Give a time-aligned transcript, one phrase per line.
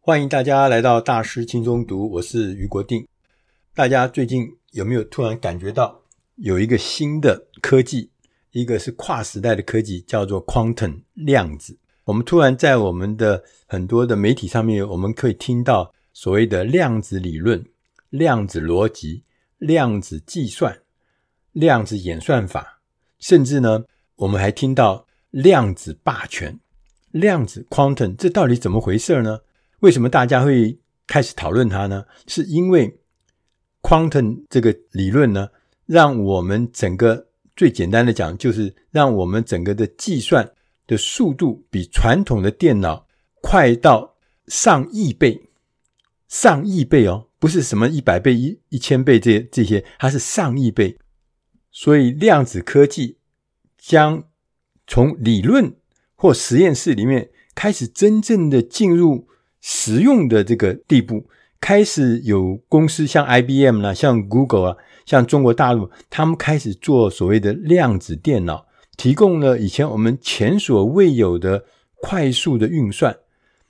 [0.00, 3.06] 欢迎大家来到大师轻松读，我是余国定。
[3.74, 6.00] 大家最近有没有突然感觉到
[6.36, 8.10] 有一个新的科技，
[8.52, 11.76] 一个是跨时代的科技，叫做 Quantum 量子。
[12.04, 17.62] 我们突然在我们的很多的媒体上面，我们可以听到所谓的量子理论、
[18.08, 19.24] 量子逻辑、
[19.58, 20.80] 量子计算、
[21.52, 22.80] 量子演算法，
[23.18, 23.84] 甚至呢，
[24.16, 26.58] 我们还听到量子霸权、
[27.10, 29.40] 量子 Quantum，这到底怎么回事呢？
[29.80, 30.76] 为什么大家会
[31.06, 32.04] 开始讨论它呢？
[32.26, 32.98] 是因为
[33.80, 35.48] quantum 这个理论呢，
[35.86, 40.50] 让我们整个最简单的讲，就是让我们整个的计算
[40.86, 43.06] 的速度比传统的电脑
[43.40, 44.16] 快到
[44.48, 45.48] 上亿倍，
[46.26, 50.98] 上亿倍哦，不是什么一百倍、一一千倍这这些，它是上亿倍。
[51.70, 53.18] 所以量子科技
[53.78, 54.24] 将
[54.88, 55.76] 从理论
[56.16, 59.28] 或实验室里面开始真正的进入。
[59.60, 61.26] 实用的这个地步，
[61.60, 68.66] 开始有公司像 IBM 啦、像 Google 啊、像中国大陆，他们开始做所谓的量子电脑，
[68.96, 71.64] 提供了以前我们前所未有的
[72.00, 73.16] 快速的运算，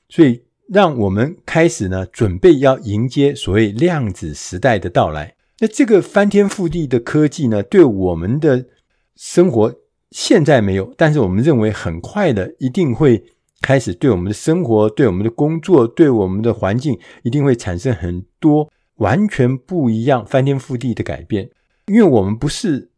[0.09, 5.34] 所以让我们开始呢准备要迎接所谓量子时代的到来。
[5.61, 8.67] 那这个翻天覆地的科技呢，对我们的
[9.17, 9.75] 生活
[10.11, 13.25] 现在没有，但是我们认为很快的一定会。
[13.61, 21.50] 开始对我们的生活、对我们的工作、对我们的环境，一定会产生很多完全不一样、翻天覆地的改变。
[21.87, 22.89] 因为我们不是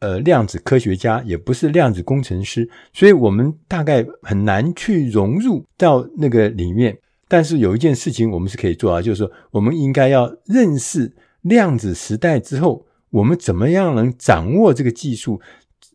[0.00, 6.96] 呃量子科学家，也不是量子工程师，所以我们大概很难去融入到那个里面。
[7.28, 15.40] 但是有一件事情我们是可以做啊，就是说我们应该要认识量子时代之后，我们怎么样能掌握这个技术，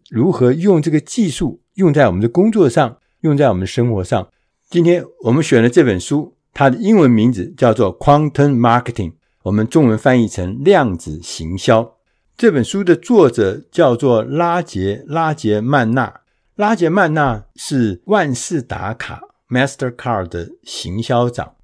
[0.10, 2.98] 如何用这个技术用在我们的工作上。
[3.22, 4.30] 用在我们生活上。
[4.70, 9.12] 今天我们选了这本书，它的英文名字叫做《Quantum Marketing》，
[9.44, 11.98] 我们中文翻译成“量子行销”。
[12.38, 16.22] 这本书的作者叫做拉杰·拉杰曼纳。
[16.56, 21.56] 拉杰曼纳是万事达卡 （Mastercard） 的行销长。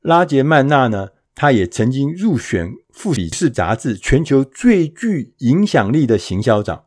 [0.00, 6.84] 拉杰曼纳呢，他也曾经入选《富比士》杂志全球最具影响力的行销长，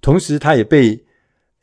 [0.00, 1.04] 同时他也被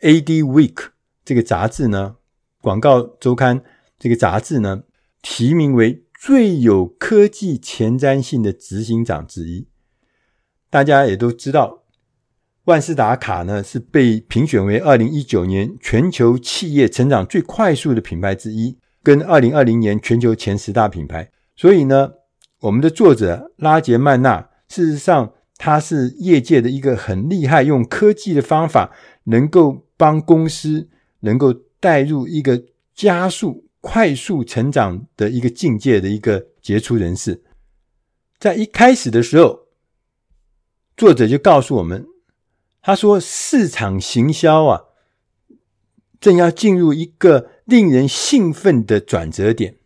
[0.01, 0.92] AD Week。
[1.25, 2.17] 这个杂志呢，
[2.61, 3.63] 广告周刊
[3.97, 4.83] 这个杂志呢，
[5.21, 9.67] 提名为最有科技前瞻性的执行长之一。
[10.69, 11.83] 大家也都知道，
[12.65, 21.31] 万事达卡呢是被评选为二零一九年全球企业成长最快速的品牌之一，跟二零二零年全球前十大品牌。
[21.55, 22.11] 所以呢，
[22.59, 28.91] 我们的作者拉杰曼纳，事实上他是业界的一个很厉害，用科技的方法
[29.25, 30.89] 能够帮公司。
[31.23, 32.61] 能够带入一个
[32.93, 37.41] 加速、快速成长的一个境界的一个杰出人士，
[38.37, 39.67] 在一开始的时候，
[40.97, 42.05] 作者就告诉我们，
[42.81, 44.81] 他说：“市场行销啊，
[46.19, 49.77] 正要进入一个令人兴奋的转折点。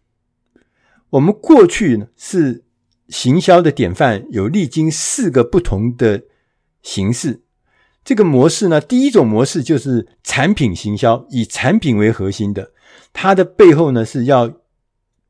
[1.12, 2.66] 我们过去呢是
[3.10, 6.24] 行销的典范，有历经四个不同的
[6.82, 7.44] 形式。”
[8.08, 12.72] 这个模式呢，第一种模式就是产品行销，以产品为核心的，
[13.12, 14.50] 它的背后呢是要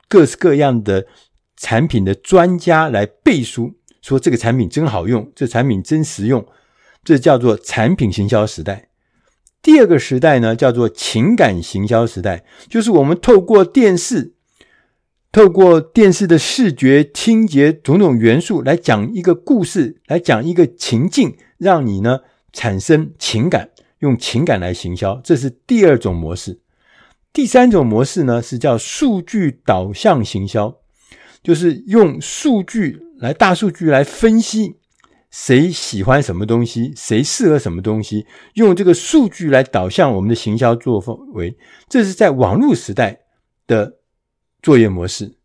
[0.07, 1.07] 各式各样的
[1.55, 3.73] 产品的专家来背书，
[4.03, 6.45] 说这个产品真好用，这产品真实用，
[7.03, 8.89] 这叫做产品行销时代。
[9.63, 14.35] 第二个时代呢，叫做情感行销时代，就是我们透过电视，
[15.31, 22.19] 透过电视的视觉、听觉种种元素来讲一个故事，来讲一个情境，让你呢。
[22.53, 23.69] 产生情感，
[23.99, 26.61] 用情感来行销，这是第二种模式。
[27.33, 30.75] 第三种模式呢，是叫数据导向行销，
[31.43, 34.77] 就是用数据来大数据来分析
[35.29, 38.25] 谁喜欢什么东西，谁适合什么东西，
[38.55, 41.55] 用这个数据来导向我们的行销作风为。
[41.87, 43.19] 这是在网络时代
[43.67, 43.97] 的
[44.63, 45.35] 作业模式。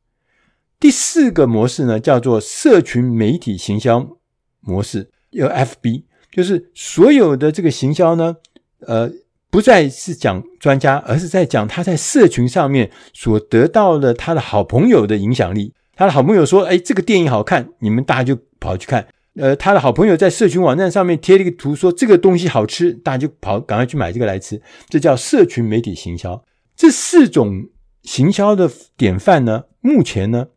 [0.80, 4.16] 第四个模式呢，叫做社群媒体行销
[4.60, 6.04] 模式，有 FB。
[6.32, 8.36] 就是所有的这个行销呢，
[8.80, 9.08] 呃，
[9.50, 15.74] 不再是讲专家，而是在讲他在社群上面所得到的他的好朋友的影响力。
[15.94, 19.06] 他的好朋友说：“哎，这个电影好看，你们大家就跑去看。”
[19.36, 24.60] 呃，他的好朋友在社群网站上面贴了一个图，说这个东西好吃，大家就跑，赶快去买这个来吃。
[24.88, 26.42] 这叫社群媒体行销。
[26.74, 27.68] 这四种
[28.02, 30.48] 行销的典范呢，目前呢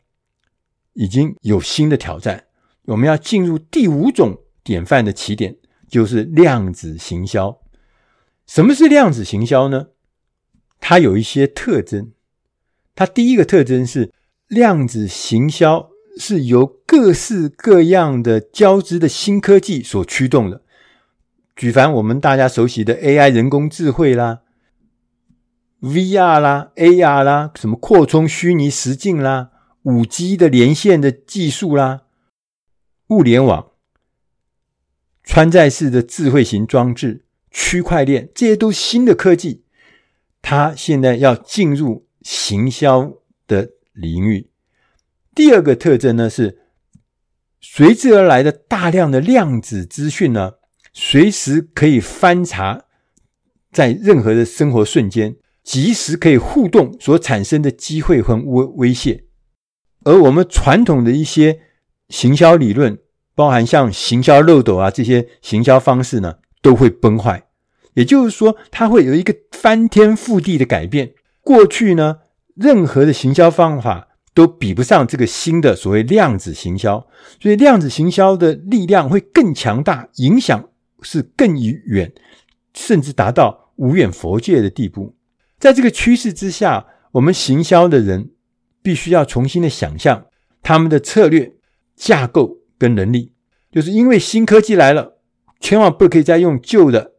[0.93, 2.45] 已经有新的挑战。
[2.85, 5.55] 我们要进入第五种典范的起点。
[5.87, 7.59] 就是量子行销。
[8.45, 9.87] 什么是量子行销呢？
[10.79, 12.11] 它有一些特征。
[12.93, 14.13] 它第一个特征是
[14.47, 20.61] 量子行销是由各式各样的交织的新科技所驱动的。
[21.55, 24.41] 举凡我们大家熟悉的 AI 人工智慧啦、
[25.81, 29.51] VR 啦、AR 啦、什么扩充虚拟实境啦、
[29.83, 32.03] 五 G 的连线的技术啦、
[33.07, 33.71] 物联网、
[35.25, 39.63] 穿戴式的智慧型装置、区块链，这些都新的科技。
[40.41, 43.11] 它现在要进入行销
[43.47, 44.49] 的领域。
[45.33, 46.59] 第二个特征呢，是
[47.59, 50.53] 随之而来的大量的量子资讯呢。
[50.97, 52.85] 随时可以翻查，
[53.73, 59.25] 在任何的生活瞬间，即时可以互动所产生的机会和威威胁，
[60.05, 61.59] 而我们传统的一些
[62.07, 62.97] 行销理论，
[63.35, 67.43] 包含像行销漏斗啊这些行销方式呢，都会崩坏。
[67.93, 71.13] 也就是说，它会有一个翻天覆地的改变。
[71.41, 72.17] 过去呢，
[72.55, 77.05] 任何的行销方法都比不上这个新的所谓量子行销，
[77.39, 80.69] 所以量子行销的力量会更强大，影响。
[81.01, 82.13] 是更远，
[82.73, 85.15] 甚至达到无远佛界的地步。
[85.59, 88.31] 在这个趋势之下，我们行销的人
[88.81, 90.25] 必须要重新的想象
[90.63, 91.53] 他们的策略
[91.95, 93.31] 架构跟能力。
[93.71, 95.17] 就是因为新科技来了，
[95.59, 97.13] 千万不可以再用旧的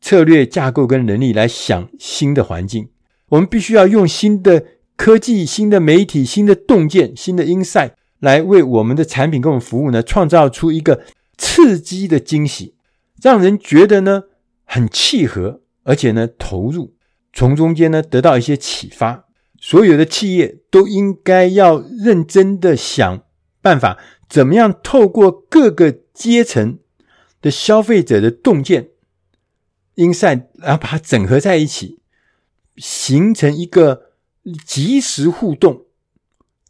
[0.00, 2.88] 策略架构跟能力来想新的环境。
[3.30, 4.64] 我们必须要用新的
[4.96, 11.02] 科技、新的媒体、新的洞见、新的 insight 来为我们的产品跟我们服务呢，创造出一个
[11.36, 12.76] 刺激的惊喜。
[13.20, 14.22] 让人觉得呢
[14.64, 16.94] 很契合，而且呢投入，
[17.32, 19.24] 从中间呢得到一些启发。
[19.58, 23.22] 所有的企业都应该要认真的想
[23.60, 26.78] 办法，怎么样透过各个阶层
[27.40, 28.90] 的消费者的洞见、
[29.94, 32.00] 因善然后把它整合在一起，
[32.76, 34.12] 形成一个
[34.64, 35.86] 即时互动，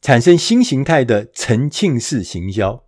[0.01, 2.85] 产生新形态的沉浸式行销。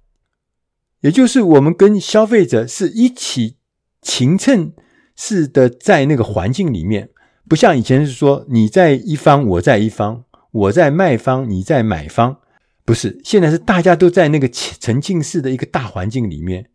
[1.00, 3.56] 也就是我们跟消费者是一起
[4.02, 4.72] 情衬
[5.14, 7.10] 式的在那个环境里面，
[7.48, 12.40] 不像以前是说你在一方，我在一方，我在卖方，你在买方，
[12.88, 16.70] 不是，现在是大家都在那个沉浸式的一个大环境里面。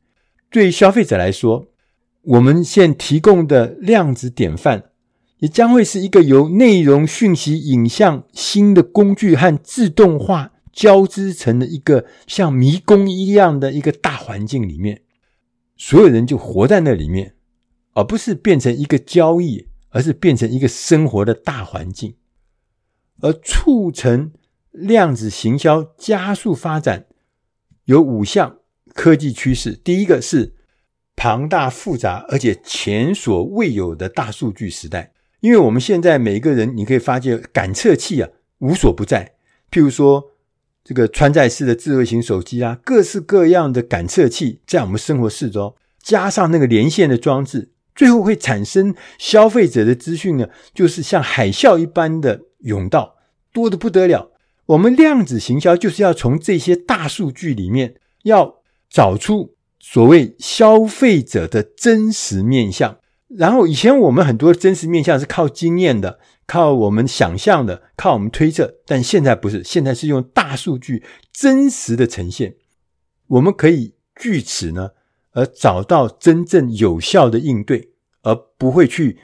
[0.52, 1.66] 对于消费者来说，
[2.22, 4.92] 我们现提供的量子典范，
[5.40, 10.52] 也将会是一个由内容、讯息、影像、新的工具和自动化。
[10.72, 15.02] 交织成的一个像迷宫一样的一个大环境里面，
[15.78, 17.34] 所有人就活在那里面，
[17.94, 22.16] 而不是变成一个交易，而是变成一个生活的大环境。
[23.22, 24.32] 而促成
[24.74, 27.06] 量子行销加速发展，
[27.86, 28.58] 有五项
[28.94, 29.72] 科技趋势。
[29.72, 30.54] 第一个是
[31.16, 38.28] 庞大复杂而且前所未有的大数据时代，因为我们现在每个人，你可以发现感测器啊
[38.58, 39.36] 无所不在，
[39.72, 40.32] 譬如说。
[40.86, 53.16] 这个穿戴式的智慧型手机啊，各式各样的感测器在我们生活四周，加上那个连线的装置，最后会产生消费者的资讯呢，就是像海啸一般的涌到，
[53.54, 54.33] 多得不得了。
[54.66, 62.98] 我们量子行销就是要从这些大数据里面，要找出所谓消费者的真实面相。
[63.28, 66.20] 然后以前我们很多真实面相是靠经验的。
[66.46, 71.02] 靠我们想象的，靠我们推测，但现在不是，现在是用大数据
[71.32, 72.58] 真实的呈现，
[73.28, 74.90] 我们可以据此呢，
[75.32, 77.94] 而找到真正有效的应对，
[78.24, 79.20] 而不会去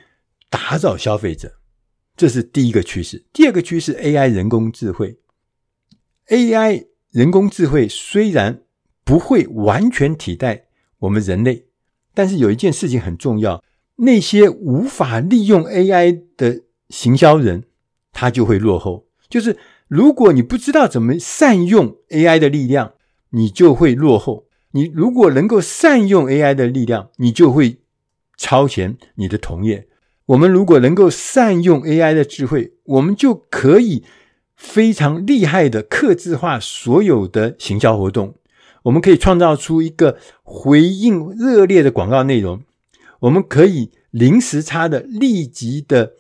[0.50, 1.56] 打扰消费者。
[2.16, 3.26] 这是第一个趋势。
[3.34, 5.20] 第二个趋势，AI 人工智慧。
[6.30, 8.62] AI 人工智慧虽然
[9.04, 10.66] 不会完全替代
[11.00, 11.66] 我们人类，
[12.14, 13.64] 但是有一件事情很重要，
[13.98, 16.64] 那些无法利用 AI 的。
[16.90, 17.66] 行销人
[18.12, 19.56] 他就会落后，就是
[19.88, 22.94] 如果你不知道怎么善用 AI 的力量，
[23.30, 24.48] 你就会落后。
[24.72, 27.82] 你如果能够善用 AI 的力量，你就会
[28.38, 29.88] 超前你的同业。
[30.26, 34.04] 我们如果能够善用 AI 的智慧，我们就可以
[34.60, 38.36] 非常厉害的克制化所有的行销活动。
[38.84, 42.62] 我们可以创造出一个回应热烈的广告内容，
[43.22, 46.14] 我们可以零时差的立即的。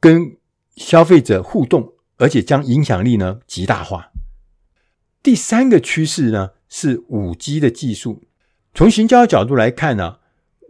[0.00, 0.36] 跟
[0.76, 4.12] 消费者互动，而且将影响力呢极大化。
[5.24, 8.22] 第三个趋势呢是五 G 的技术。
[8.72, 10.18] 从行销角度来看呢，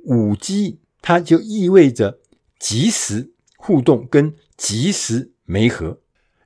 [0.05, 2.21] 五 G 它就意味着
[2.59, 5.99] 即时互动跟即时媒合，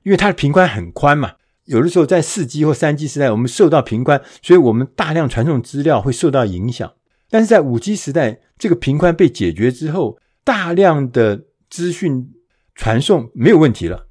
[0.03, 1.33] 因为它的频宽很宽嘛。
[1.65, 6.93] 有的时候在四 G 或三 G 时代，我们受到频宽，所以我们大量传送资料会受到影响。
[7.29, 12.31] 但是在五 G 时代，这个频宽被解决之后，大量的资讯。
[12.75, 14.07] 传送没有问题了，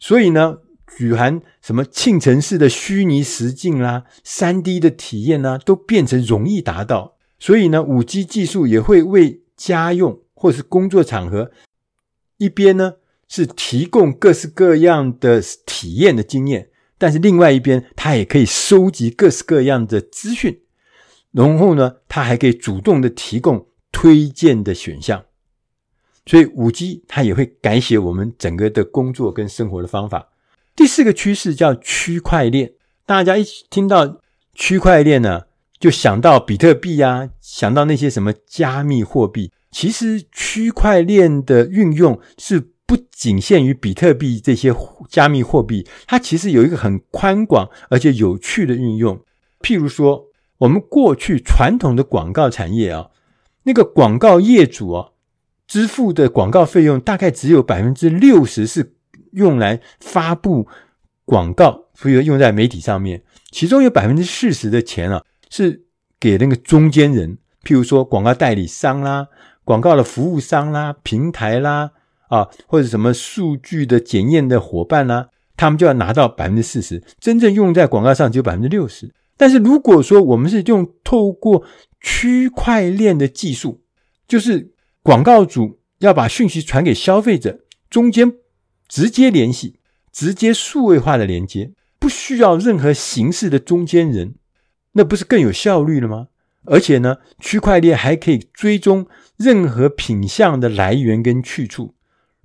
[0.00, 0.60] 所以呢，
[0.96, 7.18] 举含什么庆城市的虚拟实境啦、三 D 的体验啦，都变成容易达到。
[7.38, 11.50] 所以呢，五 G 技术也会为家用或是工作场合，
[12.38, 12.94] 一边呢
[13.28, 20.60] 是提供各式各样的体验的经验，但是另外一边它也可以收集各式各样的资讯，
[21.32, 25.24] 然后呢，它还可以主动的提供推荐的选项。
[26.26, 30.28] 所以五 G 它也会改写我们整个的工作跟生活的方法。
[30.76, 32.72] 第四个趋势叫区块链，
[33.06, 34.20] 大家一听到
[34.54, 35.44] 区块链呢，
[35.80, 39.50] 就想到比特币啊，想到那些什么加密货币。
[39.70, 44.74] 其实区块链的运用是不仅限于比特币这些
[45.08, 49.22] 加密货币，它其实有一个很宽广而且有趣的运用。
[49.60, 50.24] 譬如说，
[50.56, 53.10] 我们过去传统的广告产业啊，
[53.64, 55.10] 那个广告业主啊。
[55.66, 58.94] 支付的广告费用大概只有百分之六十是
[59.32, 60.66] 用来发布
[61.26, 63.22] 广告，所以用在媒体上面。
[63.50, 65.84] 其中有百分之四十的钱啊，是
[66.18, 69.26] 给那个中间人，譬如说广告代理商啦、
[69.62, 71.90] 广告的服务商啦、平台啦
[72.28, 79.12] 啊，或者什么数据的检验的伙伴啦，他们就要拿到百分之四十，真正用在广告上只有百分之六十。
[79.36, 81.64] 但是如果说我们是用透过
[82.00, 83.82] 区块链的技术，
[84.26, 84.72] 就是。
[85.00, 88.30] 广告主要把讯息传给消费者，中间
[88.86, 89.78] 直接联系，
[90.12, 94.34] 直接数位化的连接，不需要任何形式的中间人，
[94.92, 96.26] 那不是更有效率了吗？
[96.66, 99.06] 而且呢，区块链还可以追踪
[99.38, 101.94] 任何品项的来源跟去处。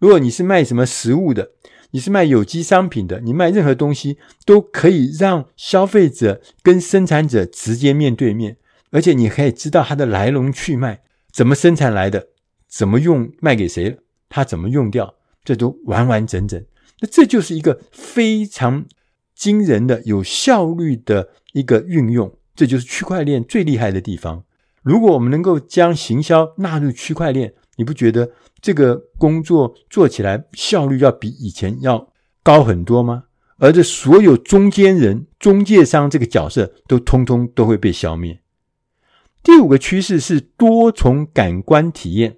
[0.03, 1.51] 如果你是卖什么食物的，
[1.91, 8.57] 你是卖有机商品的，你卖任何东西都可以让消费者跟生产者直接面对面，
[8.91, 10.99] 而且你可以知道它的来龙去脉，
[11.31, 12.27] 怎么生产来的。
[12.67, 13.97] 怎么用卖给谁？
[14.27, 15.15] 它怎么用掉？
[15.45, 16.61] 这都完完整整。
[16.99, 18.83] 那这就是一个非常
[19.33, 22.29] 惊人的、有效率的一个运用。
[22.53, 24.43] 这就是区块链最厉害的地方。
[24.81, 32.11] 如果我们能够将行销纳入区块链，你不觉得这个工作做起来效率要比以前要
[32.43, 33.25] 高很多吗？
[33.57, 38.41] 而这所有中间人、中介商这个角色都通通都会被消灭。
[39.41, 42.37] 第五个趋势是多重感官体验。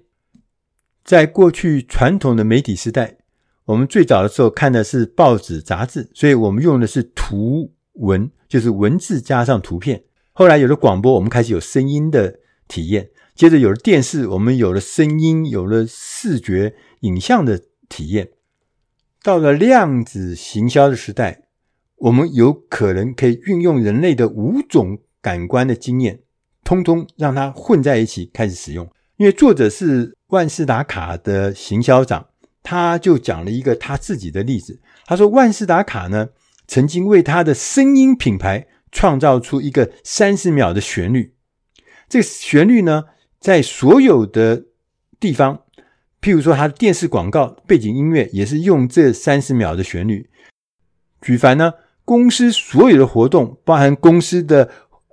[1.04, 3.16] 在过去传统的媒体时代，
[3.64, 10.02] 我们最早的时候看的是报纸、杂志，所以我们用的是图文，就是文字加上图片。
[10.32, 18.30] 后来有了广播，我们开始有声音的体验；接着有了电视，我们有了声音，有了视觉、影像的体验。
[19.22, 21.48] 到了量子行销的时代，
[21.96, 26.20] 我们有可能可以运用人类的五种感官的经验，
[26.64, 28.88] 通通让它混在一起开始使用。
[29.16, 30.14] 因为作者是。
[30.30, 32.26] 万事达卡的行销长，
[32.60, 34.80] 他就讲了一个他自己的例子。
[35.04, 36.30] 他说，万事达卡呢，
[36.66, 41.35] 曾经为他的声音品牌创造出一个三十秒的旋律。
[42.08, 43.04] 这个旋律呢，
[43.40, 44.64] 在所有的
[45.18, 45.60] 地方，
[46.20, 50.28] 譬如说它的电视广告背景音乐也是用这三十秒的旋律。
[51.20, 51.72] 举凡呢，
[52.04, 54.70] 公司所有的活动，包含公司的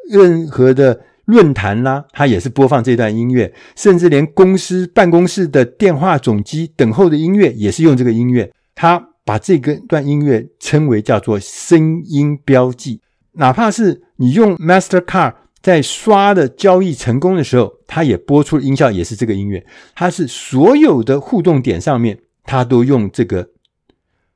[0.09, 1.01] 任何的。
[1.25, 8.51] 论坛啦，它也是播放这段音乐，甚至连公司办公室的电话总机等候的音乐也是用这个音乐。
[8.75, 12.99] 他把这个段音乐称为叫做声音标记。
[13.35, 19.65] 哪怕是你用 Mastercard 在刷的交易成功的时候，它也播出音效，也是这个音乐。
[19.95, 23.49] 它是所有的互动点上面，它都用这个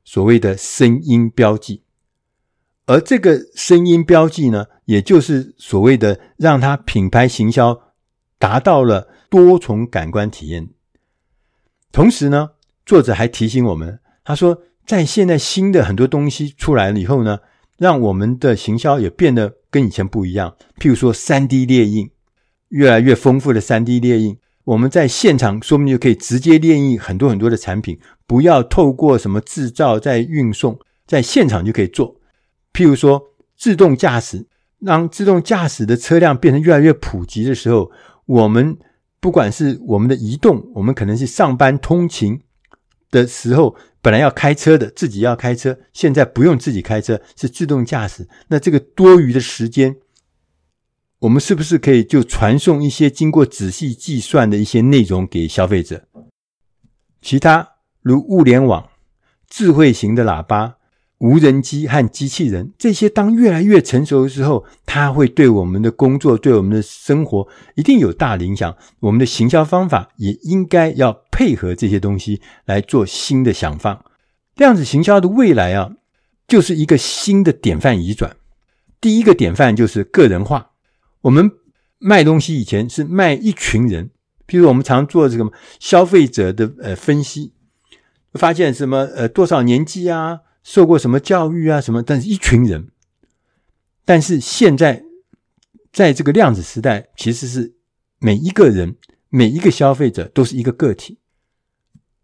[0.04, 1.82] 所谓的声音标记。
[2.86, 7.78] 而这个声音标记呢，也就是所谓的让它品牌行销
[8.38, 10.70] 达到了多重感官体验。
[11.92, 12.52] 同时呢，
[12.86, 17.40] 作者还提醒我们，他说，在现在新的很多东西出来了以后呢，
[17.76, 20.54] 让我们的行销也变得跟以前不一样。
[20.78, 22.10] 譬如说，3D 列印，
[22.68, 32.16] 越来越丰富的 3D 列印，我们在现场说不定就可以直接列印很多很多的产品，不要透过什么制造再运送，在现场就可以做。
[32.72, 33.22] 譬如说，
[33.56, 34.46] 自动驾驶，
[34.84, 37.90] 当自动驾驶的车辆变成越来越普及的时候，
[38.26, 38.76] 我们
[39.20, 42.40] 不管是我们的移动，我们可能是上班通勤
[43.10, 48.28] 的时候，本来要开车的，自己要开车，现在不用自己开车，是自动驾驶。
[48.48, 49.96] 那这个多余的时间，
[51.20, 56.04] 我们是不是可以就传送一些经过仔细计算的一些内容给消费者？
[57.20, 57.68] 其他
[58.02, 58.88] 如物联网、
[59.48, 60.76] 智慧型的喇叭。
[61.20, 68.76] 无人机和机器人，这些当越来越成熟的时候，它会对我们的工作、对我们的生活一定有大影响。
[69.00, 74.04] 我们的行销方法也应该要配合这些东西来做新的想法。
[74.56, 75.92] 量子行销的未来啊，
[76.48, 78.36] 就是一个新的典范移转。
[79.00, 80.72] 第一个典范就是个人化。
[81.20, 81.48] 我们
[82.00, 84.10] 卖东西以前是卖一群人，
[84.48, 87.52] 譬如我们常做这个消费者的呃分析，
[88.32, 92.88] 发现什么呃多少年纪啊，受过什么教育啊什么，但是一群人。
[94.04, 95.04] 但是现在
[95.92, 97.74] 在这个量子时代，其实是
[98.18, 98.96] 每一个人
[99.28, 101.18] 每一个消费者都是一个个体。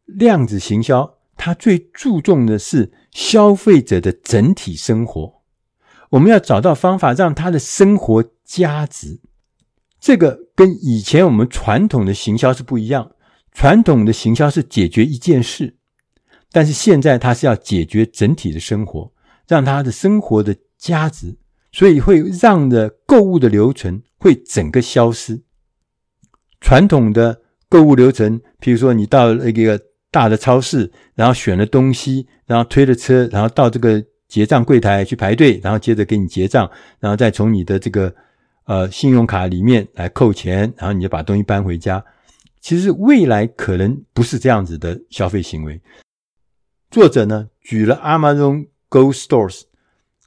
[0.04, 5.42] 量子行销它最注重的是消费者的整体生活。
[6.10, 9.20] 我们要找到方法，让他的生活加值。
[9.98, 13.12] 这个跟以前我们传统的行销是不一样。
[13.52, 15.76] 传统的行销是解决一件事，
[16.50, 19.12] 但是现在它是要解决整体的生活，
[19.46, 21.36] 让他的生活的加值，
[21.70, 25.42] 所以会让的购物的流程会整个消失。
[26.60, 29.80] 传统的购物流程，比如说你到了一个
[30.14, 30.78] 大的超市，
[31.16, 34.00] 然后选了东西，然后推了车，然后到这个。
[34.26, 36.68] 结账柜台去排队，然后接着给你结账，
[36.98, 38.12] 然后再从你的这个
[38.64, 42.04] 呃信用卡里面来扣钱，然后你就把东西搬回家。
[42.60, 45.80] 其实未来可能不是这样子的消费行为。
[46.90, 49.62] 作者呢举了 Amazon Go Stores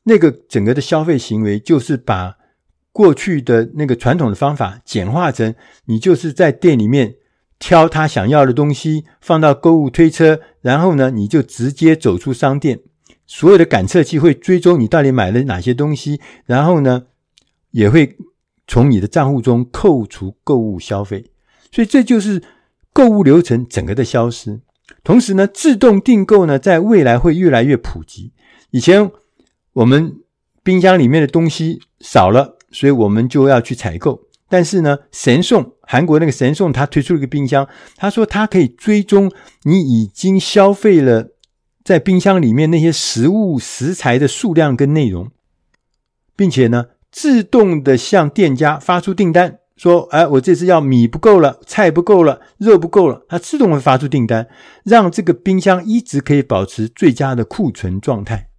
[0.03, 2.37] 那个整个的消费行为，就是把
[2.93, 5.53] 过去的那个传统的方法简化成，
[5.83, 7.13] 你就是在店里面
[7.59, 12.79] 挑他想要的东西，放到购物推车，然后呢你就直接走出商店。
[13.25, 17.07] 所有的感测器会追踪你到底买了哪些东西，然后呢，
[17.71, 18.15] 也会
[18.67, 21.29] 从你的账户中扣除购物消费，
[21.71, 22.41] 所以这就是
[22.93, 24.61] 购物流程整个的消失。
[25.03, 28.31] 同时呢，自动订购呢，在未来会越来越普及。
[28.71, 29.11] 以前
[29.73, 30.15] 我们
[30.63, 34.21] 冰箱里面的东西少了，所以我们就要去采购。
[34.47, 39.31] 但是呢，神送韩国那个神送他推出了一个冰箱，他说他可以追踪
[39.63, 41.29] 你已经消费了。
[41.83, 45.31] 在冰箱里面那些食物食材的数量跟内容，
[46.35, 54.49] 并且呢，自动的向店家发出订单，说：“哎，我这次要米不够了，菜不够了，肉不够了。”它自动会发出订单，
[54.83, 58.49] 让这个冰箱一直可以保持最佳的库存状态。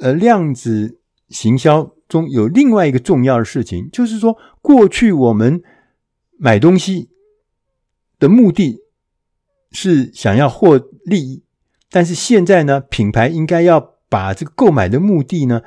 [0.00, 5.62] 而量子行销中有另外一个重要的事情，就是说，过去我们
[6.44, 7.08] 买东西
[8.18, 8.80] 的目的
[9.70, 11.44] 是想要获利益。
[11.88, 15.62] 但是现在呢，品牌应该要把这个购买的目的呢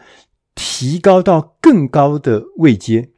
[0.53, 3.11] 提高到更高的位阶。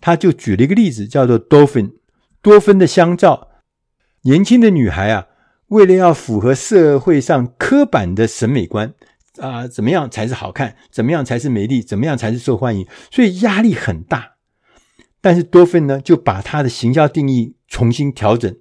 [0.00, 1.94] 他就举了一个例子，叫做多芬，
[2.40, 3.48] 多芬的香皂。
[4.22, 5.26] 年轻的女孩啊，
[5.66, 8.94] 为了要符合社会上刻板的审美观
[9.38, 10.76] 啊，怎么样才是好看？
[10.92, 11.82] 怎么样才是美丽？
[11.82, 12.86] 怎么样才是受欢迎？
[13.10, 14.33] 所以压力很大。
[15.24, 18.54] 但是多芬呢，就把它的行销定义重新调整。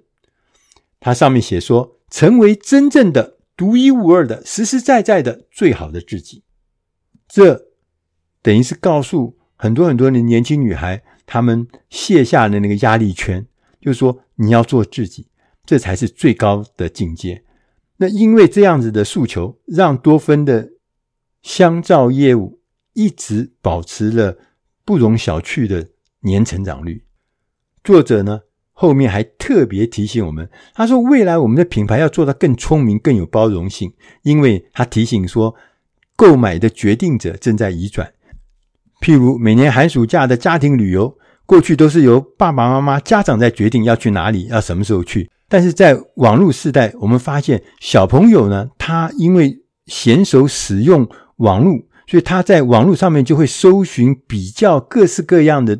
[1.02, 3.40] 它上面写说，成为真正的。
[3.58, 6.44] 独一无二的、实实在在的、最好的自己，
[7.28, 7.68] 这
[8.42, 13.46] 等于是告诉很多很多的年轻女孩，她们卸下了那个压力圈，
[13.80, 15.28] 就是说你要做自己，
[15.66, 17.44] 这才是最高的境界。
[17.98, 20.72] 那因为这样子的诉求，让多芬的
[21.44, 22.60] 香皂业务
[22.94, 24.40] 一直保持了
[24.84, 25.90] 不容小觑的
[26.24, 27.04] 年成长率。
[27.84, 35.54] 作者呢，后面还特别提醒我们，他说：“未来我们的品牌要做得更聪明、更有包容性，因为他提醒说，
[36.16, 38.12] 购买的决定者正在移转。
[39.02, 45.30] 譬如每年寒暑假的家庭旅游，过去都是由爸爸妈妈、家长在决定要去哪里、要什么时候去。
[45.50, 55.78] 但是在网络时代，我们发现小朋友呢，他因为娴熟使用网络，所以他在网络上面就会搜寻、比较各式各样的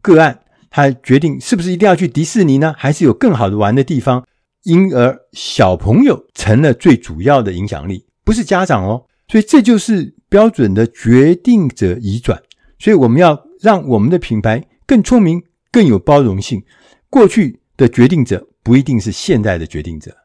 [0.00, 2.72] 个案。”他决定是不是一定要去迪士尼呢？
[2.78, 4.24] 还是有更好的玩的地方？
[4.62, 9.06] 因而小朋友成了最主要的影响力，不是家长哦。
[9.26, 12.40] 所以这就是标准的决定者移转。
[12.78, 16.62] 所以我们要让我们的品牌更聪明、更有包容性。
[17.08, 20.16] 过去的决定者不一定是现在的决定者。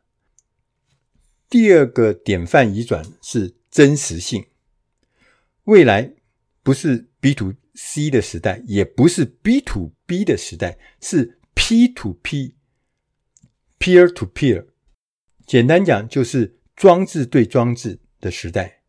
[1.49, 4.45] 第二个典范移转是真实性。
[5.63, 6.13] 未来
[6.61, 14.65] 不是 B to C 的时代，也不是 B to B 的时代，是 P to P，Peer to Peer。
[15.45, 18.81] 简单讲，就是装置对装置的时代。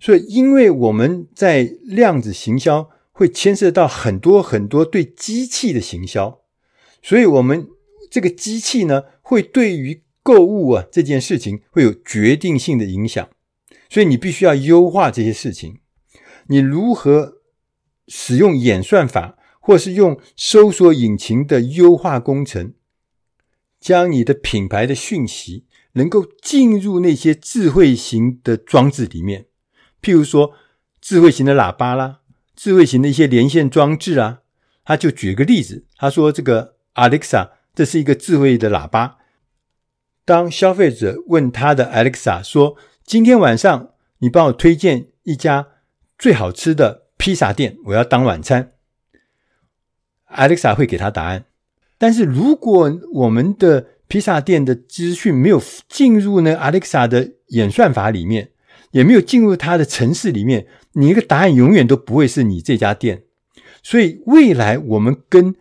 [0.00, 6.40] 所以，因为我们在量子行销会牵涉到很多很多对机器的行销，
[7.02, 7.68] 所以我们
[8.10, 13.28] 这个机器呢，会对于购物啊这件事情会有决定性的影响。
[13.88, 15.80] 所以，你必须要优化这些事情。
[16.48, 17.43] 你如何？
[18.08, 22.74] 使用演算法，或是用搜索引擎的优化工程，
[23.80, 29.46] 将你的品牌的讯息能够进入那些智慧型的装置里面。
[30.02, 30.52] 譬如说
[31.00, 32.20] 智慧型的喇叭啦，
[32.54, 34.40] 智慧型的一些连线装置啊。
[34.86, 39.16] 他就举个例子，他说这个 Alexa 这是一个智慧的喇叭。
[40.26, 45.68] 当消费者问他的 Alexa 说：“今天晚上你帮我推荐一家
[46.18, 48.72] 最好吃的披萨店，我要当晚餐。”
[50.28, 51.46] Alexa 会给他答案。
[51.96, 55.58] 但是如果我们的披萨店的资讯没有
[55.88, 58.50] 进入呢 Alexa 的演算法里面，
[58.90, 63.22] 也没有进入它的城市里面，你一个答案永远都不会是你这家店。
[63.82, 65.54] 所以未来我们跟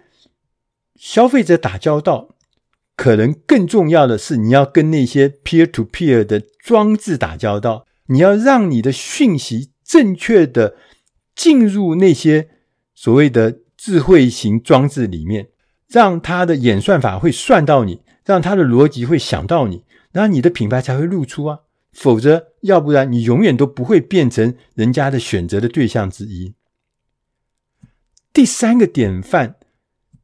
[0.97, 2.35] 消费者打交道，
[2.97, 10.75] 可能更重要的是你要跟那些 peer to peer 的装置打交道，你要让你的讯息正确的
[11.35, 12.49] 进入那些
[12.93, 15.49] 所谓的智慧型装置里面。
[15.89, 21.59] 让它的演算法会算到你，让它的逻辑会想到你，然后你的品牌才会露出啊，
[21.91, 26.55] 否则要不然你永远都不会变成人家的选择的对象之一。
[28.33, 29.57] 第三个典范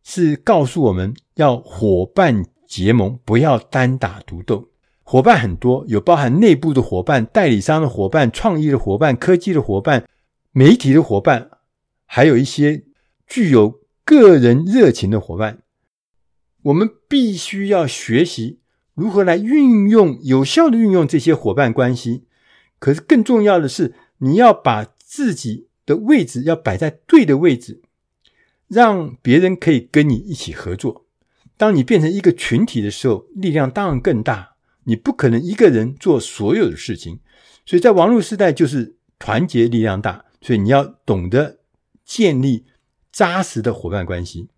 [0.04, 4.70] 是告诉我们要伙伴结盟，不要单打独斗。
[5.04, 10.04] 伙伴很多，有包含内部的伙伴、代理商的伙伴、创意的伙伴、科技的伙伴、
[10.52, 11.50] 媒体的伙伴，
[12.06, 12.84] 还有一些
[13.28, 13.80] 具有。
[14.06, 15.62] 个人热情的伙伴，
[16.64, 18.58] 我们必须要学习
[18.96, 22.26] 如何来运用、有效的运用这些伙伴关系。
[22.80, 27.84] 可是更重要的是，你要把自己的位置要摆在对的位置，
[28.68, 31.06] 让别人可以跟你一起合作。
[31.56, 34.56] 当你变成一个群体的时候，力量当然更大。
[34.86, 37.20] 你不可能一个人做所有的事情，
[37.64, 40.26] 所以在网络时代就是团结力量大。
[40.42, 41.60] 所以你要懂得
[42.04, 42.66] 建立。
[43.12, 44.50] 扎实的伙伴关系。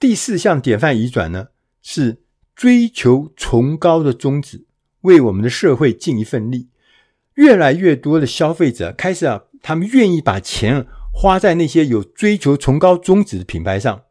[0.00, 1.48] 第四项典范移转呢，
[1.80, 4.66] 是追求崇高的宗旨，
[5.02, 6.68] 为我们的社会尽一份力。
[7.34, 14.02] 越来越多的消费者开始啊，他们愿意把钱花在那些有追求崇高宗旨的品牌上。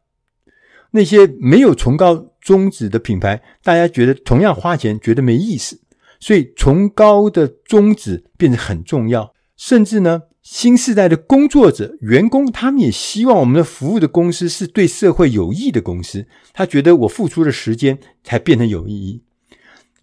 [0.92, 5.80] 那些没有崇高宗旨的品牌，大家觉得同样花钱觉得没意思，
[6.18, 10.22] 所以崇高的宗旨变得很重要，甚至呢。
[10.42, 16.26] 新时代的工作者、员工，他们也希望我们的服务的公司是对社会有益的公司。
[16.54, 19.22] 他觉得我付出的时间才变得有意义。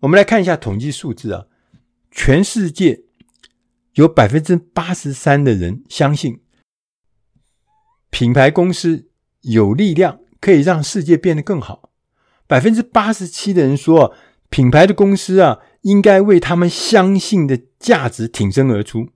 [0.01, 1.47] 我们来看一下统计数字啊，
[2.11, 3.01] 全世界
[3.95, 6.39] 有百分之八十三的人相信
[8.11, 9.09] 品牌公司
[9.41, 11.89] 有力量可以让世界变得更好。
[12.45, 14.13] 百分之八十七的人说，
[14.49, 19.09] 品牌的公司啊，应该为他们相信的价值挺身而出。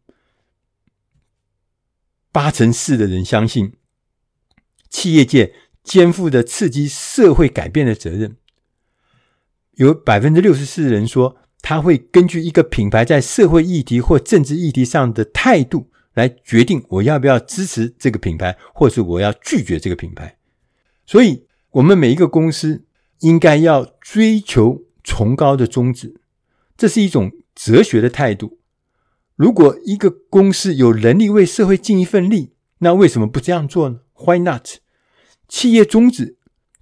[2.32, 3.74] 八成四的人相信，
[4.90, 8.38] 企业界肩负着刺激社会改变的责任。
[9.74, 20.38] 有百分之六十四的人说，他会根据一个品牌在社会议题或政治议题上的态度来决定我要不要支持这个品牌，或是我要拒绝这个品牌。
[21.06, 22.86] 所以，我们每一个公司
[23.20, 26.22] 应该要追求崇高的宗旨，
[26.78, 28.60] 这是一种哲学的态度。
[29.42, 34.68] 如果一个公司有能力为社会尽一份力，那为什么不这样做呢？Why not？
[35.48, 36.38] 企业宗旨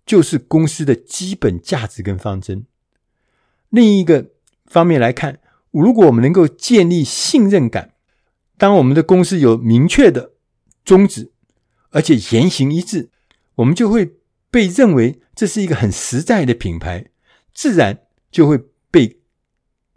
[0.06, 2.66] 就是公司的基本价值跟方针。
[3.70, 4.32] 另一个
[4.66, 5.40] 方面来看，
[5.72, 7.94] 如果我们能够建立信任感，
[8.58, 10.34] 当我们的公司有明确的
[10.84, 11.32] 宗旨，
[11.92, 13.10] 而且言行一致，
[13.56, 14.18] 我们就会
[14.52, 17.06] 被认为这是一个很实在的品牌，
[17.54, 18.58] 自然就会
[18.92, 19.22] 被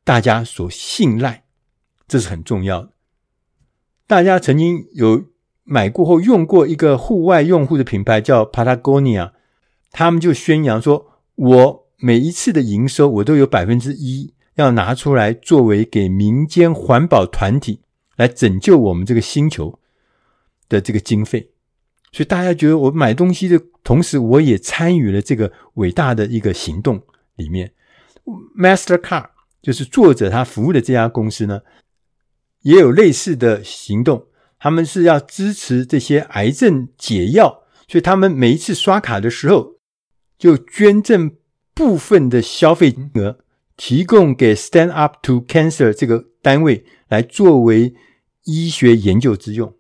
[0.05, 1.42] 大家所信赖。
[2.13, 2.91] 这是很重要的。
[4.07, 5.25] 大家曾经有
[5.65, 9.33] 买过或用过一个户外用户的品牌叫 Patagonia，
[9.91, 17.81] 他们就宣扬说：“我每一次的营收，我都有百分之一要拿出来作为给民间环保团体
[18.17, 19.79] 来拯救我们这个星球
[20.69, 21.53] 的这个经费。”
[22.13, 27.01] 所以大家觉得我买东西的同时，我也参与了这个伟大的一个行动
[27.37, 27.73] 里面。
[28.55, 29.31] Mastercard
[29.63, 31.63] 就是作者他服务的这家公司呢。
[32.63, 34.27] 也有类似的行动，
[34.59, 39.81] 他们是要支持这些癌症解药，所以他们每一次刷卡的时候，
[40.39, 41.33] 就捐赠
[41.75, 43.39] 部分的消费金额，
[43.77, 47.95] 提供给 Stand Up to Cancer 这个单位来作为
[48.45, 49.75] 医学研究之用。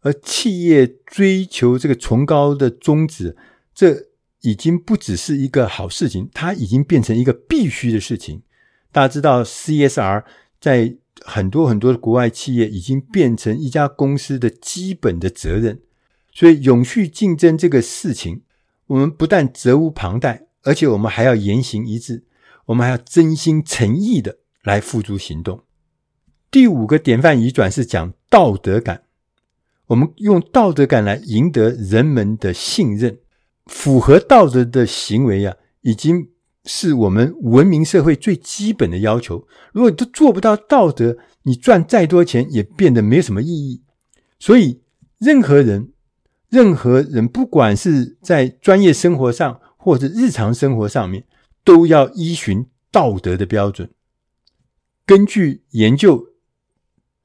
[0.00, 3.36] 而企业追求这个崇高的宗旨，
[3.74, 4.06] 这
[4.40, 8.42] 已经不只是一个好事情，它已经变成一个必须的事情。
[8.90, 10.24] 大家知道 CSR
[10.58, 10.96] 在。
[11.24, 15.80] 很多很多的国外企业已经变成一家公司的基本的责任，
[16.32, 18.42] 所以永续竞争这个事情，
[18.86, 22.24] 我们不但责无旁贷，而且我们还要言行一致，
[22.66, 25.62] 我们还要真心诚意的来付诸行动。
[26.50, 29.02] 第五个典范移转是讲道德感，
[29.86, 33.18] 我们用道德感来赢得人们的信任，
[33.66, 36.28] 符合道德的行为呀、已经
[36.66, 39.46] 是我们文明社会最基本的要求。
[39.72, 43.82] 如果你都做不到道德，你赚再多钱也变得没什么意义。
[44.38, 44.82] 所以，
[45.18, 45.92] 任何人，
[46.50, 51.24] 任何人，不管是在专业生活上或者日常生活上面，
[51.64, 53.90] 都要依循道德的标准。
[55.06, 56.32] 根据研究。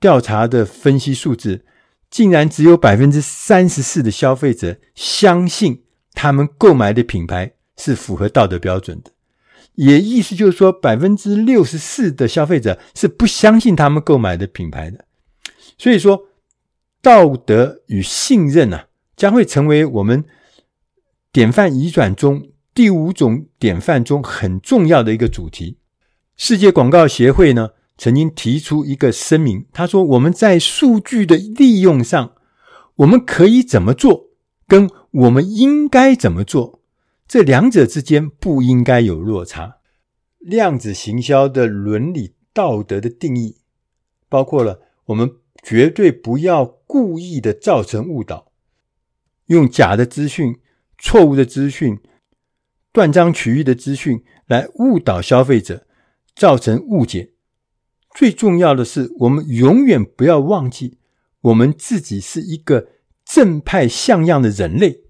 [0.01, 1.63] 调查的分析数字，
[2.10, 9.12] 竟然只有百分之三十四的消费者相信他们购买的品牌是符合道德标准的，
[9.75, 15.05] 也意思就是说，百分之六十四的消费者是不相信他们购买的品牌的。
[15.77, 16.27] 所以说，
[17.01, 20.23] 道德与信任啊，将会成为我们
[21.31, 25.77] 典范移转中第五种典范中很重要的一个主题。
[26.36, 32.34] 世界广告协会呢，曾经提出一个声明，他说：“我们在数据的利用上，
[32.95, 34.27] 我们可以怎么做，
[34.67, 36.81] 跟我们应该怎么做，
[37.32, 39.78] 这两者之间不应该有落差。
[40.38, 43.56] 量子行销的伦理道德的定义，
[44.28, 45.32] 包括了我们
[45.63, 48.52] 绝对不要故意的造成误导，
[49.46, 50.60] 用假的资讯、
[50.98, 51.98] 错误的资讯、
[52.91, 55.88] 断章取义的资讯来误导消费者，
[56.36, 57.32] 造成误解。”
[58.13, 60.98] 最重要的是，我们永远不要忘记，
[61.39, 62.89] 我们自己是一个
[63.24, 65.00] 正派像样的人类，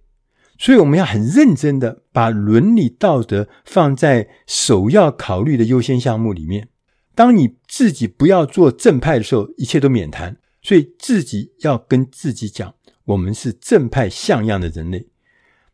[0.62, 6.67] 所以我们要很认真的把伦理道德放在首要考虑的优先项目里面。
[7.15, 10.38] 当你自己不要做正派的时候，一切都免谈。
[10.62, 15.08] 所以自己要跟自己讲，我们是正派像样的人类，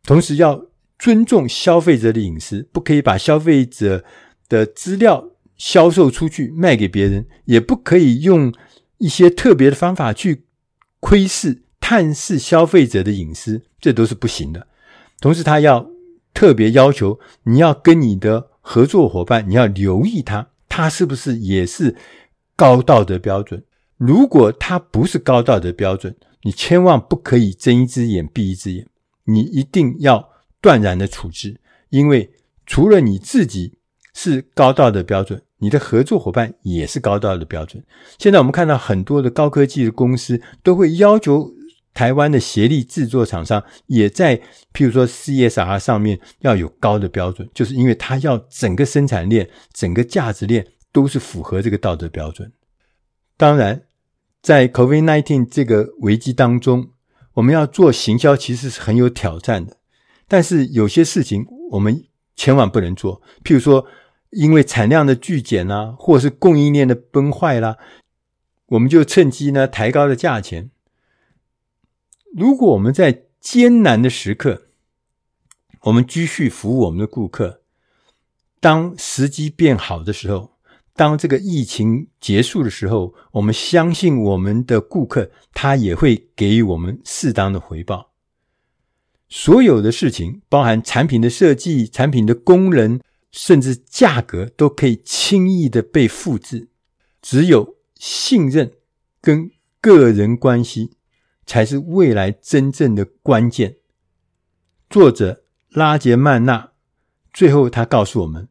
[0.04, 4.06] 同时要尊重消费者的隐私，不可以把消费者
[4.48, 5.32] 的资料。
[5.58, 8.54] 销售出去卖给别人，也不可以用
[9.00, 10.44] 一些特别的方法去
[11.00, 14.68] 窥视、探视消费者的隐私，这都是不行的。
[15.20, 15.90] 同时，他要
[16.34, 21.96] 特别要求你要跟你的合作伙伴，你要留意他，他是不是也是
[22.56, 23.64] 高道德标准？
[23.98, 28.88] 如果他不是高道德标准，你千万不可以睁一只眼闭一只眼，
[29.26, 30.30] 你一定要
[30.62, 32.32] 断然的处置，因为
[32.66, 33.80] 除了你自己
[34.14, 35.42] 是高道德标准。
[35.60, 37.84] 你的合作伙伴也是高道德标准。
[38.20, 41.52] 现在我们看到很多的高科技的公司都会要求
[41.98, 44.38] 台湾的协力制作厂商也在，
[44.72, 52.52] 譬如说 CSR 上面要有高的标准，就是因为它要整个生产链、整个价值链都是符合这个道德标准。
[53.36, 53.82] 当然，
[54.44, 56.90] 在 COVID-19 这个危机当中，
[57.34, 59.78] 我们要做行销其实是很有挑战的，
[60.28, 62.04] 但是有些事情我们
[62.36, 63.88] 千万不能做，譬如说。
[64.32, 67.78] 因为产量的巨减啊，或是供应链的崩坏啦，
[68.68, 70.70] 我们就趁机呢抬高了价钱。
[72.36, 74.68] 如果我们在艰难的时刻，
[75.82, 77.62] 我们继续服务我们的顾客，
[78.60, 80.58] 当时机变好的时候，
[80.94, 88.12] 当这个疫情结束的时候，我们相信我们的顾客他也会给予我们适当的回报。
[89.30, 93.00] 所有的事情，包含产品的设计、产品的功能。
[93.30, 96.70] 甚至价格都可以轻易的被复制，
[97.22, 98.72] 只有信任
[99.22, 100.92] 跟个人关系
[101.48, 103.78] 才是未来真正的关键。
[104.88, 106.74] 作者拉杰曼纳
[107.34, 108.48] 最后他告诉我们，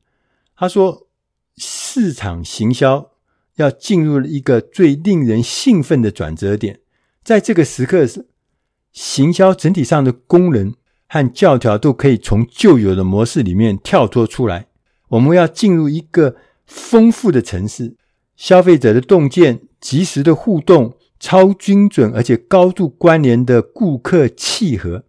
[0.57, 1.07] 他说
[1.57, 3.13] 市场行销
[3.55, 6.81] 要进入了一个最令人兴奋的转折点，
[7.23, 8.05] 在这个时刻，
[8.93, 10.75] 行销整体上的功能。
[11.09, 14.67] 和教条都可以从旧有的模式里面跳脱出来。
[15.11, 16.35] 我们要进入一个
[16.67, 17.95] 丰富的城市，
[18.35, 25.07] 消费者的洞见、及时的互动、超精准而且高度关联的顾客契合，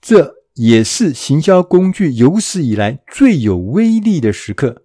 [0.00, 4.84] 这也是行销工具有史以来最有威力的时刻。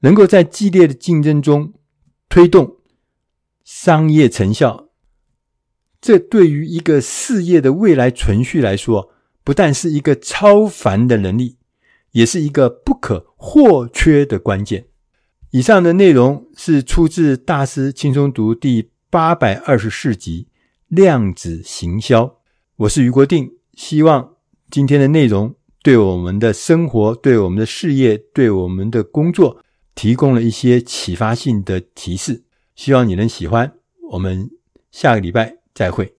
[0.00, 1.74] 能够在激烈的竞争中
[2.28, 2.78] 推动
[3.62, 4.88] 商业成效，
[6.00, 9.12] 这对于一个事业的未来存续来说，
[9.44, 11.58] 不但是一个超凡的能力，
[12.10, 14.86] 也是一个不可或缺的关键。
[15.52, 20.46] 以上的内容是出自大师轻松读第八百二十四集
[20.88, 22.24] 《量子行销》。
[22.76, 24.36] 我是于国定，希望
[24.70, 29.62] 今天的内容对我们的生活、对我们的事业、对我们的工作
[29.94, 32.44] 提供了一些启发性的提示。
[32.74, 33.74] 希望你能喜欢。
[34.12, 34.50] 我们
[34.90, 36.10] 下个礼拜再会。